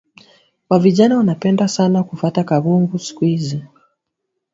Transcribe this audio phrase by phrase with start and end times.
[0.69, 3.63] Wavijana wanapenda sana kufata kabumbu siku izi